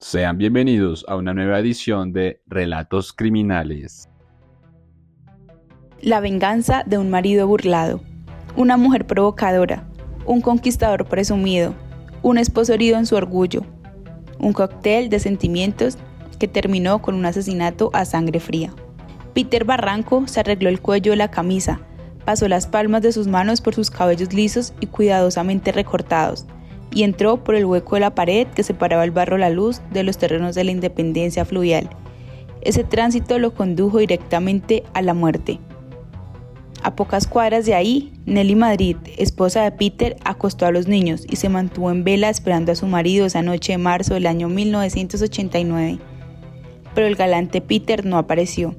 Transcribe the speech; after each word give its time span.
Sean 0.00 0.38
bienvenidos 0.38 1.04
a 1.08 1.16
una 1.16 1.34
nueva 1.34 1.58
edición 1.58 2.12
de 2.12 2.40
Relatos 2.46 3.12
Criminales. 3.12 4.08
La 6.00 6.20
venganza 6.20 6.84
de 6.86 6.98
un 6.98 7.10
marido 7.10 7.48
burlado, 7.48 8.00
una 8.54 8.76
mujer 8.76 9.08
provocadora, 9.08 9.88
un 10.24 10.40
conquistador 10.40 11.06
presumido, 11.06 11.74
un 12.22 12.38
esposo 12.38 12.74
herido 12.74 12.96
en 12.96 13.06
su 13.06 13.16
orgullo, 13.16 13.64
un 14.38 14.52
cóctel 14.52 15.08
de 15.08 15.18
sentimientos 15.18 15.98
que 16.38 16.46
terminó 16.46 17.02
con 17.02 17.16
un 17.16 17.26
asesinato 17.26 17.90
a 17.92 18.04
sangre 18.04 18.38
fría. 18.38 18.72
Peter 19.34 19.64
Barranco 19.64 20.28
se 20.28 20.38
arregló 20.38 20.68
el 20.68 20.80
cuello 20.80 21.10
de 21.10 21.16
la 21.16 21.32
camisa, 21.32 21.80
pasó 22.24 22.46
las 22.46 22.68
palmas 22.68 23.02
de 23.02 23.10
sus 23.10 23.26
manos 23.26 23.60
por 23.60 23.74
sus 23.74 23.90
cabellos 23.90 24.32
lisos 24.32 24.74
y 24.78 24.86
cuidadosamente 24.86 25.72
recortados, 25.72 26.46
y 26.98 27.04
entró 27.04 27.44
por 27.44 27.54
el 27.54 27.64
hueco 27.64 27.94
de 27.94 28.00
la 28.00 28.16
pared 28.16 28.48
que 28.48 28.64
separaba 28.64 29.04
el 29.04 29.12
barro 29.12 29.38
La 29.38 29.50
Luz 29.50 29.80
de 29.92 30.02
los 30.02 30.18
terrenos 30.18 30.56
de 30.56 30.64
la 30.64 30.72
independencia 30.72 31.44
fluvial. 31.44 31.88
Ese 32.60 32.82
tránsito 32.82 33.38
lo 33.38 33.54
condujo 33.54 33.98
directamente 33.98 34.82
a 34.94 35.02
la 35.02 35.14
muerte. 35.14 35.60
A 36.82 36.96
pocas 36.96 37.28
cuadras 37.28 37.66
de 37.66 37.76
ahí, 37.76 38.12
Nelly 38.26 38.56
Madrid, 38.56 38.96
esposa 39.16 39.62
de 39.62 39.70
Peter, 39.70 40.16
acostó 40.24 40.66
a 40.66 40.72
los 40.72 40.88
niños 40.88 41.24
y 41.30 41.36
se 41.36 41.48
mantuvo 41.48 41.92
en 41.92 42.02
vela 42.02 42.30
esperando 42.30 42.72
a 42.72 42.74
su 42.74 42.88
marido 42.88 43.26
esa 43.26 43.42
noche 43.42 43.74
de 43.74 43.78
marzo 43.78 44.14
del 44.14 44.26
año 44.26 44.48
1989. 44.48 46.00
Pero 46.96 47.06
el 47.06 47.14
galante 47.14 47.60
Peter 47.60 48.04
no 48.04 48.18
apareció. 48.18 48.74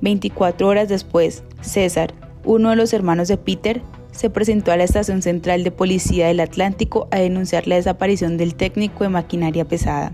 24 0.00 0.68
horas 0.68 0.88
después, 0.88 1.42
César, 1.60 2.14
uno 2.44 2.70
de 2.70 2.76
los 2.76 2.92
hermanos 2.92 3.26
de 3.26 3.36
Peter, 3.36 3.82
se 4.12 4.30
presentó 4.30 4.70
a 4.70 4.76
la 4.76 4.84
Estación 4.84 5.22
Central 5.22 5.64
de 5.64 5.70
Policía 5.70 6.28
del 6.28 6.40
Atlántico 6.40 7.08
a 7.10 7.18
denunciar 7.18 7.66
la 7.66 7.76
desaparición 7.76 8.36
del 8.36 8.54
técnico 8.54 9.04
de 9.04 9.10
maquinaria 9.10 9.64
pesada. 9.64 10.12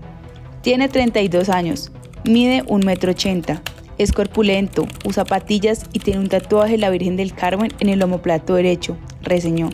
Tiene 0.61 0.89
32 0.89 1.49
años, 1.49 1.91
mide 2.23 2.63
1,80 2.65 3.49
m, 3.49 3.61
es 3.97 4.11
corpulento, 4.11 4.87
usa 5.05 5.25
patillas 5.25 5.85
y 5.93 5.99
tiene 5.99 6.21
un 6.21 6.29
tatuaje 6.29 6.73
de 6.73 6.77
la 6.79 6.89
Virgen 6.89 7.17
del 7.17 7.33
Carmen 7.33 7.71
en 7.79 7.89
el 7.89 8.01
omoplato 8.01 8.55
derecho, 8.55 8.97
reseñó. 9.21 9.69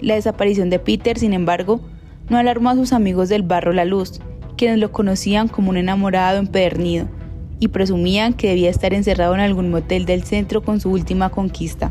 La 0.00 0.14
desaparición 0.14 0.70
de 0.70 0.78
Peter, 0.78 1.18
sin 1.18 1.32
embargo, 1.32 1.80
no 2.28 2.36
alarmó 2.36 2.70
a 2.70 2.74
sus 2.74 2.92
amigos 2.92 3.28
del 3.28 3.42
barro 3.42 3.72
La 3.72 3.84
Luz, 3.84 4.20
quienes 4.56 4.78
lo 4.78 4.92
conocían 4.92 5.48
como 5.48 5.70
un 5.70 5.76
enamorado 5.76 6.38
empedernido 6.38 7.08
y 7.60 7.68
presumían 7.68 8.34
que 8.34 8.48
debía 8.48 8.70
estar 8.70 8.92
encerrado 8.92 9.34
en 9.34 9.40
algún 9.40 9.70
motel 9.70 10.04
del 10.04 10.24
centro 10.24 10.62
con 10.62 10.80
su 10.80 10.90
última 10.90 11.30
conquista. 11.30 11.90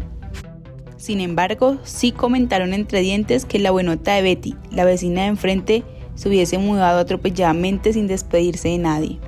Sin 0.98 1.20
embargo, 1.20 1.78
sí 1.84 2.12
comentaron 2.12 2.74
entre 2.74 3.02
dientes 3.02 3.46
que 3.46 3.60
la 3.60 3.72
buenota 3.72 4.16
de 4.16 4.24
Betty, 4.24 4.56
la 4.72 4.84
vecina 4.84 5.22
de 5.22 5.28
enfrente, 5.28 5.84
se 6.16 6.28
hubiese 6.28 6.58
mudado 6.58 7.00
atropelladamente 7.00 7.94
sin 7.94 8.08
despedirse 8.08 8.70
de 8.70 8.80
nadie. 8.80 9.20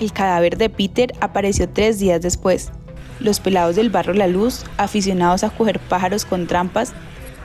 El 0.00 0.12
cadáver 0.12 0.58
de 0.58 0.68
Peter 0.68 1.12
apareció 1.20 1.68
tres 1.68 2.00
días 2.00 2.20
después. 2.20 2.72
Los 3.20 3.38
pelados 3.38 3.76
del 3.76 3.90
barro 3.90 4.12
La 4.12 4.26
Luz, 4.26 4.64
aficionados 4.76 5.44
a 5.44 5.50
coger 5.50 5.78
pájaros 5.78 6.24
con 6.24 6.48
trampas, 6.48 6.92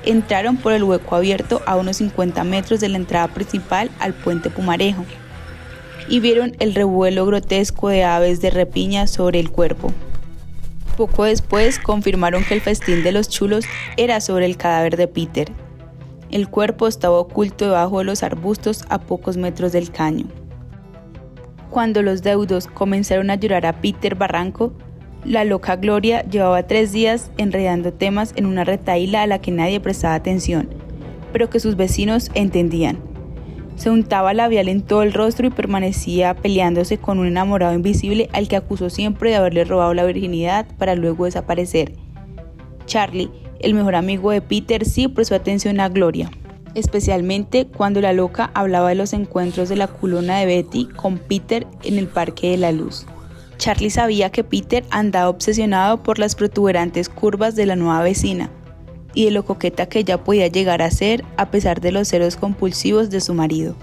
entraron 0.04 0.58
por 0.58 0.74
el 0.74 0.84
hueco 0.84 1.16
abierto 1.16 1.62
a 1.68 1.76
unos 1.76 1.98
50 1.98 2.44
metros 2.44 2.80
de 2.80 2.90
la 2.90 2.98
entrada 2.98 3.28
principal 3.28 3.92
al 4.00 4.14
puente 4.14 4.50
Pumarejo 4.50 5.06
y 6.08 6.20
vieron 6.20 6.56
el 6.60 6.74
revuelo 6.74 7.26
grotesco 7.28 7.90
de 7.90 8.04
aves 8.04 8.42
de 8.42 8.50
repiña 8.50 9.06
sobre 9.06 9.40
el 9.40 9.52
cuerpo. 9.52 9.94
Poco 11.00 11.24
después 11.24 11.80
confirmaron 11.80 12.44
que 12.44 12.54
el 12.54 12.60
festín 12.60 13.04
de 13.04 13.14
los 13.14 13.30
chulos 13.30 13.64
era 13.96 14.20
sobre 14.20 14.46
el 14.46 14.58
cadáver 14.58 14.98
de 14.98 15.08
Peter. 15.08 15.50
El 16.30 16.50
cuerpo 16.50 16.90
estaba 16.90 17.18
oculto 17.18 17.68
debajo 17.68 18.00
de 18.00 18.04
los 18.04 18.22
arbustos 18.22 18.84
a 18.90 19.00
pocos 19.00 19.38
metros 19.38 19.72
del 19.72 19.92
caño. 19.92 20.26
Cuando 21.70 22.02
los 22.02 22.22
deudos 22.22 22.68
comenzaron 22.68 23.30
a 23.30 23.36
llorar 23.36 23.66
a 23.66 23.80
Peter 23.80 24.16
Barranco, 24.16 24.74
la 25.24 25.46
loca 25.46 25.78
Gloria 25.78 26.24
llevaba 26.24 26.64
tres 26.64 26.92
días 26.92 27.32
enredando 27.38 27.94
temas 27.94 28.34
en 28.36 28.46
una 28.46 28.66
retaíla 28.66 29.22
a 29.22 29.28
la 29.28 29.40
que 29.40 29.52
nadie 29.52 29.80
prestaba 29.80 30.16
atención, 30.16 30.68
pero 31.32 31.50
que 31.50 31.62
sus 31.62 31.78
vecinos 31.78 32.30
entendían. 32.34 33.09
Se 33.80 33.90
untaba 33.90 34.34
labial 34.34 34.68
en 34.68 34.82
todo 34.82 35.04
el 35.04 35.14
rostro 35.14 35.48
y 35.48 35.52
permanecía 35.52 36.34
peleándose 36.36 36.98
con 36.98 37.18
un 37.18 37.28
enamorado 37.28 37.74
invisible 37.74 38.28
al 38.34 38.50
que 38.50 38.58
acusó 38.58 38.90
siempre 38.90 39.30
de 39.30 39.38
haberle 39.38 39.64
robado 39.64 39.94
la 39.94 40.04
virginidad 40.04 40.68
para 40.78 40.96
luego 40.96 41.24
desaparecer. 41.24 41.94
Charlie, 42.88 43.32
el 43.62 43.74
mejor 43.74 43.96
amigo 43.96 44.32
de 44.32 44.42
Peter, 44.42 44.84
sí 44.86 45.08
prestó 45.08 45.36
atención 45.36 45.80
a 45.80 45.88
Gloria, 45.88 46.30
especialmente 46.76 47.68
cuando 47.68 48.02
la 48.02 48.12
loca 48.12 48.52
hablaba 48.54 48.90
de 48.90 48.96
los 48.96 49.14
encuentros 49.14 49.70
de 49.70 49.78
la 49.78 49.88
culona 49.88 50.40
de 50.40 50.46
Betty 50.46 50.90
con 50.98 51.18
Peter 51.18 51.66
en 51.84 51.98
el 51.98 52.08
Parque 52.08 52.52
de 52.52 52.58
la 52.58 52.74
Luz. 52.74 53.06
Charlie 53.60 53.92
sabía 53.92 54.30
que 54.30 54.44
Peter 54.44 54.84
andaba 54.90 55.30
obsesionado 55.30 56.04
por 56.04 56.20
las 56.20 56.36
protuberantes 56.36 57.08
curvas 57.08 57.56
de 57.56 57.66
la 57.66 57.78
nueva 57.78 58.04
vecina, 58.04 58.50
y 59.14 59.26
de 59.26 59.32
lo 59.32 59.46
coqueta 59.46 59.88
que 59.88 60.00
ella 60.00 60.24
podía 60.24 60.48
llegar 60.48 60.82
a 60.82 60.92
ser 60.92 61.24
a 61.38 61.52
pesar 61.52 61.82
de 61.82 61.92
los 61.92 62.08
celos 62.08 62.36
compulsivos 62.36 63.10
de 63.10 63.22
su 63.22 63.34
marido. 63.34 63.76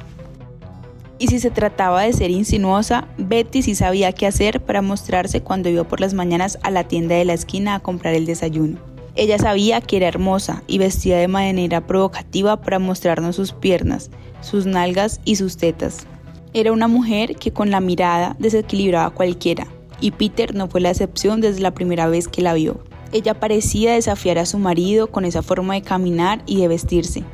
Y 1.18 1.28
si 1.28 1.38
se 1.38 1.50
trataba 1.50 2.02
de 2.02 2.12
ser 2.12 2.30
insinuosa, 2.30 3.08
Betty 3.16 3.62
sí 3.62 3.74
sabía 3.74 4.12
qué 4.12 4.26
hacer 4.26 4.60
para 4.60 4.82
mostrarse 4.82 5.40
cuando 5.40 5.68
iba 5.68 5.84
por 5.84 6.00
las 6.00 6.12
mañanas 6.12 6.58
a 6.62 6.70
la 6.70 6.84
tienda 6.84 7.14
de 7.14 7.24
la 7.24 7.32
esquina 7.32 7.74
a 7.74 7.80
comprar 7.80 8.14
el 8.14 8.26
desayuno. 8.26 8.78
Ella 9.14 9.38
sabía 9.38 9.80
que 9.80 9.96
era 9.96 10.08
hermosa 10.08 10.62
y 10.66 10.76
vestía 10.76 11.16
de 11.16 11.28
manera 11.28 11.86
provocativa 11.86 12.60
para 12.60 12.78
mostrarnos 12.78 13.36
sus 13.36 13.52
piernas, 13.52 14.10
sus 14.42 14.66
nalgas 14.66 15.20
y 15.24 15.36
sus 15.36 15.56
tetas. 15.56 16.06
Era 16.52 16.72
una 16.72 16.86
mujer 16.86 17.36
que 17.36 17.50
con 17.50 17.70
la 17.70 17.80
mirada 17.80 18.36
desequilibraba 18.38 19.06
a 19.06 19.10
cualquiera, 19.10 19.66
y 20.02 20.10
Peter 20.10 20.54
no 20.54 20.68
fue 20.68 20.82
la 20.82 20.90
excepción 20.90 21.40
desde 21.40 21.62
la 21.62 21.72
primera 21.72 22.08
vez 22.08 22.28
que 22.28 22.42
la 22.42 22.52
vio. 22.52 22.84
Ella 23.12 23.34
parecía 23.34 23.94
desafiar 23.94 24.38
a 24.38 24.46
su 24.46 24.58
marido 24.58 25.06
con 25.08 25.24
esa 25.24 25.42
forma 25.42 25.74
de 25.74 25.82
caminar 25.82 26.42
y 26.46 26.60
de 26.60 26.68
vestirse. 26.68 27.24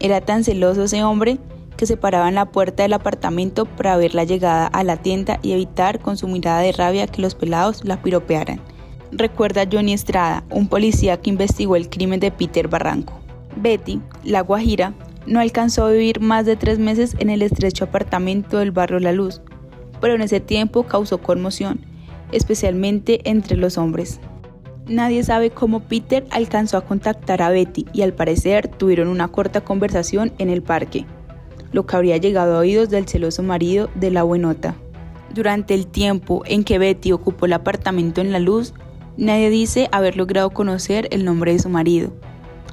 Era 0.00 0.20
tan 0.20 0.44
celoso 0.44 0.84
ese 0.84 1.04
hombre 1.04 1.38
que 1.76 1.86
se 1.86 1.96
paraba 1.96 2.28
en 2.28 2.34
la 2.34 2.46
puerta 2.46 2.82
del 2.82 2.92
apartamento 2.92 3.64
para 3.64 3.96
ver 3.96 4.14
la 4.14 4.24
llegada 4.24 4.66
a 4.66 4.84
la 4.84 4.96
tienda 4.96 5.38
y 5.42 5.52
evitar 5.52 6.00
con 6.00 6.16
su 6.16 6.28
mirada 6.28 6.60
de 6.60 6.72
rabia 6.72 7.06
que 7.06 7.22
los 7.22 7.34
pelados 7.34 7.84
la 7.84 8.02
piropearan. 8.02 8.60
Recuerda 9.10 9.68
Johnny 9.70 9.92
Estrada, 9.92 10.44
un 10.50 10.68
policía 10.68 11.20
que 11.20 11.30
investigó 11.30 11.76
el 11.76 11.90
crimen 11.90 12.20
de 12.20 12.30
Peter 12.30 12.68
Barranco. 12.68 13.20
Betty, 13.56 14.00
la 14.24 14.40
guajira, 14.40 14.94
no 15.26 15.40
alcanzó 15.40 15.86
a 15.86 15.90
vivir 15.90 16.20
más 16.20 16.46
de 16.46 16.56
tres 16.56 16.78
meses 16.78 17.14
en 17.18 17.30
el 17.30 17.42
estrecho 17.42 17.84
apartamento 17.84 18.58
del 18.58 18.72
barrio 18.72 18.98
La 18.98 19.12
Luz, 19.12 19.40
pero 20.00 20.14
en 20.14 20.22
ese 20.22 20.40
tiempo 20.40 20.84
causó 20.84 21.18
conmoción, 21.18 21.84
especialmente 22.32 23.28
entre 23.28 23.56
los 23.56 23.78
hombres. 23.78 24.20
Nadie 24.88 25.22
sabe 25.22 25.50
cómo 25.50 25.80
Peter 25.80 26.26
alcanzó 26.30 26.76
a 26.76 26.84
contactar 26.84 27.40
a 27.40 27.50
Betty 27.50 27.86
y 27.92 28.02
al 28.02 28.14
parecer 28.14 28.68
tuvieron 28.68 29.08
una 29.08 29.28
corta 29.28 29.60
conversación 29.60 30.32
en 30.38 30.50
el 30.50 30.62
parque, 30.62 31.06
lo 31.70 31.86
que 31.86 31.96
habría 31.96 32.16
llegado 32.16 32.56
a 32.56 32.58
oídos 32.58 32.90
del 32.90 33.06
celoso 33.06 33.42
marido 33.42 33.90
de 33.94 34.10
la 34.10 34.24
buenota. 34.24 34.74
Durante 35.32 35.74
el 35.74 35.86
tiempo 35.86 36.42
en 36.46 36.64
que 36.64 36.78
Betty 36.78 37.12
ocupó 37.12 37.46
el 37.46 37.52
apartamento 37.52 38.20
en 38.20 38.32
la 38.32 38.40
luz, 38.40 38.74
nadie 39.16 39.50
dice 39.50 39.88
haber 39.92 40.16
logrado 40.16 40.50
conocer 40.50 41.08
el 41.12 41.24
nombre 41.24 41.52
de 41.52 41.60
su 41.60 41.68
marido. 41.68 42.12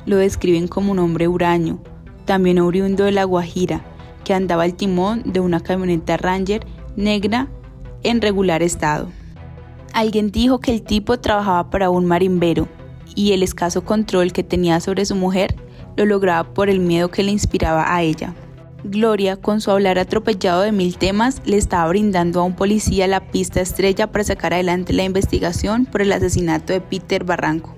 Lo 0.06 0.18
describen 0.18 0.68
como 0.68 0.92
un 0.92 1.00
hombre 1.00 1.28
huraño, 1.28 1.80
también 2.25 2.59
oriundo 2.59 3.06
de 3.06 3.12
La 3.12 3.24
Guajira, 3.24 3.86
que 4.24 4.34
andaba 4.34 4.64
al 4.64 4.74
timón 4.74 5.22
de 5.25 5.40
una 5.40 5.59
camioneta 5.59 6.18
Ranger 6.18 6.66
negra 6.96 7.48
en 8.03 8.19
regular 8.19 8.64
estado. 8.64 9.09
Alguien 9.94 10.31
dijo 10.31 10.59
que 10.59 10.72
el 10.72 10.81
tipo 10.81 11.19
trabajaba 11.19 11.69
para 11.69 11.89
un 11.89 12.05
marimbero 12.05 12.67
y 13.16 13.33
el 13.33 13.44
escaso 13.44 13.83
control 13.83 14.31
que 14.31 14.44
tenía 14.44 14.79
sobre 14.79 15.05
su 15.05 15.16
mujer 15.16 15.55
lo 15.97 16.05
lograba 16.05 16.53
por 16.53 16.69
el 16.69 16.79
miedo 16.79 17.09
que 17.09 17.23
le 17.23 17.31
inspiraba 17.31 17.94
a 17.94 18.01
ella. 18.01 18.35
Gloria, 18.83 19.35
con 19.35 19.59
su 19.59 19.72
hablar 19.72 20.00
atropellado 20.00 20.61
de 20.61 20.71
mil 20.71 20.97
temas, 20.97 21.41
le 21.45 21.57
estaba 21.57 21.89
brindando 21.89 22.39
a 22.39 22.44
un 22.44 22.56
policía 22.56 23.07
la 23.07 23.30
pista 23.30 23.59
estrella 23.59 24.09
para 24.12 24.24
sacar 24.24 24.53
adelante 24.53 24.94
la 24.94 25.03
investigación 25.03 25.86
por 25.86 26.01
el 26.01 26.13
asesinato 26.13 26.71
de 26.71 26.80
Peter 26.80 27.25
Barranco. 27.25 27.75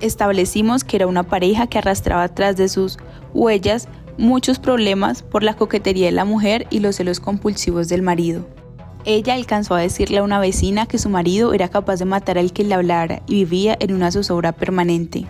Establecimos 0.00 0.84
que 0.84 0.96
era 0.96 1.06
una 1.06 1.22
pareja 1.22 1.66
que 1.68 1.78
arrastraba 1.78 2.28
tras 2.28 2.56
de 2.56 2.68
sus 2.68 2.98
huellas 3.32 3.88
muchos 4.18 4.58
problemas 4.58 5.22
por 5.22 5.42
la 5.42 5.54
coquetería 5.54 6.06
de 6.06 6.12
la 6.12 6.26
mujer 6.26 6.66
y 6.68 6.80
los 6.80 6.96
celos 6.96 7.18
compulsivos 7.18 7.88
del 7.88 8.02
marido. 8.02 8.46
Ella 9.08 9.34
alcanzó 9.34 9.76
a 9.76 9.80
decirle 9.80 10.18
a 10.18 10.24
una 10.24 10.40
vecina 10.40 10.86
que 10.86 10.98
su 10.98 11.08
marido 11.08 11.54
era 11.54 11.68
capaz 11.68 12.00
de 12.00 12.04
matar 12.04 12.38
al 12.38 12.52
que 12.52 12.64
le 12.64 12.74
hablara 12.74 13.22
y 13.28 13.36
vivía 13.36 13.76
en 13.78 13.94
una 13.94 14.10
zozobra 14.10 14.50
permanente. 14.50 15.26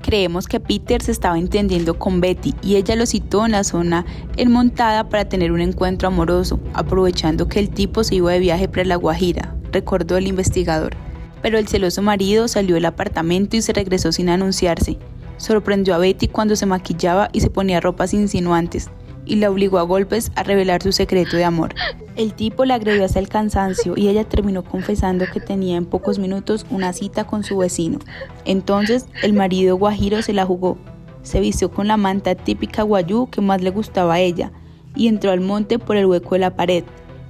Creemos 0.00 0.48
que 0.48 0.58
Peter 0.58 1.02
se 1.02 1.12
estaba 1.12 1.38
entendiendo 1.38 1.98
con 1.98 2.22
Betty 2.22 2.54
y 2.62 2.76
ella 2.76 2.96
lo 2.96 3.04
citó 3.04 3.44
en 3.44 3.52
la 3.52 3.62
zona 3.62 4.06
enmontada 4.38 5.10
para 5.10 5.28
tener 5.28 5.52
un 5.52 5.60
encuentro 5.60 6.08
amoroso, 6.08 6.60
aprovechando 6.72 7.46
que 7.46 7.58
el 7.58 7.68
tipo 7.68 8.04
se 8.04 8.14
iba 8.14 8.32
de 8.32 8.38
viaje 8.38 8.68
para 8.68 8.86
La 8.86 8.96
Guajira, 8.96 9.54
recordó 9.70 10.16
el 10.16 10.26
investigador. 10.26 10.96
Pero 11.42 11.58
el 11.58 11.68
celoso 11.68 12.00
marido 12.00 12.48
salió 12.48 12.76
del 12.76 12.86
apartamento 12.86 13.54
y 13.54 13.60
se 13.60 13.74
regresó 13.74 14.12
sin 14.12 14.30
anunciarse. 14.30 14.96
Sorprendió 15.36 15.94
a 15.94 15.98
Betty 15.98 16.28
cuando 16.28 16.56
se 16.56 16.64
maquillaba 16.64 17.28
y 17.34 17.40
se 17.40 17.50
ponía 17.50 17.80
ropas 17.80 18.14
insinuantes, 18.14 18.88
y 19.30 19.36
la 19.36 19.48
obligó 19.48 19.78
a 19.78 19.82
golpes 19.82 20.32
a 20.34 20.42
revelar 20.42 20.82
su 20.82 20.90
secreto 20.90 21.36
de 21.36 21.44
amor. 21.44 21.72
El 22.16 22.34
tipo 22.34 22.64
la 22.64 22.74
agredió 22.74 23.04
hasta 23.04 23.20
el 23.20 23.28
cansancio 23.28 23.94
y 23.96 24.08
ella 24.08 24.24
terminó 24.24 24.64
confesando 24.64 25.24
que 25.32 25.38
tenía 25.38 25.76
en 25.76 25.86
pocos 25.86 26.18
minutos 26.18 26.66
una 26.68 26.92
cita 26.92 27.24
con 27.24 27.44
su 27.44 27.56
vecino. 27.58 28.00
Entonces 28.44 29.06
el 29.22 29.32
marido 29.32 29.76
guajiro 29.76 30.20
se 30.22 30.32
la 30.32 30.44
jugó. 30.44 30.78
Se 31.22 31.38
vistió 31.38 31.70
con 31.70 31.86
la 31.86 31.96
manta 31.96 32.34
típica 32.34 32.82
guayú 32.82 33.28
que 33.30 33.40
más 33.40 33.62
le 33.62 33.70
gustaba 33.70 34.14
a 34.14 34.20
ella 34.20 34.50
y 34.96 35.06
entró 35.06 35.30
al 35.30 35.40
monte 35.40 35.78
por 35.78 35.96
el 35.96 36.06
hueco 36.06 36.34
de 36.34 36.40
la 36.40 36.56
pared, 36.56 36.82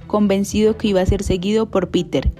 convencido 0.07 0.77
que 0.77 0.87
iba 0.87 1.01
a 1.01 1.05
ser 1.05 1.21
seguido 1.21 1.69
por 1.69 1.91
Peter. 1.91 2.33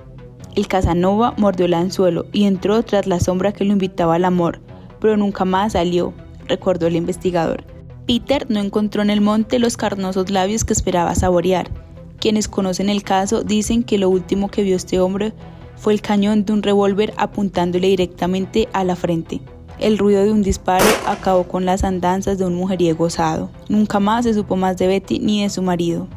El 0.56 0.68
Casanova 0.68 1.36
mordió 1.38 1.68
el 1.68 1.76
anzuelo 1.76 2.26
y 2.32 2.46
entró 2.46 2.82
tras 2.82 3.06
la 3.06 3.20
sombra 3.20 3.52
que 3.52 3.64
lo 3.64 3.74
invitaba 3.74 4.16
al 4.16 4.26
amor, 4.26 4.60
pero 5.00 5.18
nunca 5.18 5.46
más 5.46 5.74
salió, 5.74 6.14
recordó 6.48 6.88
el 6.88 6.96
investigador. 6.96 7.64
Peter 8.12 8.46
no 8.50 8.60
encontró 8.60 9.02
en 9.02 9.10
el 9.10 9.22
monte 9.22 9.58
los 9.58 9.78
carnosos 9.78 10.30
labios 10.32 10.66
que 10.66 10.74
esperaba 10.74 11.16
saborear. 11.16 11.72
Quienes 12.20 12.50
conocen 12.50 12.90
el 12.90 13.04
caso 13.04 13.42
dicen 13.42 13.84
que 13.84 13.98
lo 13.98 14.10
último 14.10 14.52
que 14.52 14.64
vio 14.64 14.76
este 14.76 15.00
hombre 15.00 15.32
fue 15.78 15.94
el 15.94 16.02
cañón 16.02 16.44
de 16.44 16.52
un 16.52 16.62
revólver 16.62 17.14
apuntándole 17.16 17.88
directamente 17.88 18.68
a 18.74 18.84
la 18.84 18.98
frente. 18.98 19.40
El 19.80 19.98
ruido 19.98 20.26
de 20.26 20.32
un 20.34 20.42
disparo 20.42 20.84
acabó 21.08 21.46
con 21.46 21.64
las 21.64 21.86
andanzas 21.86 22.38
de 22.38 22.44
un 22.44 22.54
mujeriego 22.54 23.06
osado. 23.06 23.50
Nunca 23.70 24.02
más 24.02 24.26
se 24.26 24.34
supo 24.34 24.58
más 24.58 24.76
de 24.76 24.88
Betty 24.88 25.20
ni 25.20 25.44
de 25.44 25.50
su 25.50 25.62
marido. 25.62 26.10